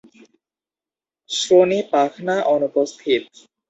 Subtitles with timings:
[1.29, 3.23] শ্রোণী পাখনা অনুপস্থিত।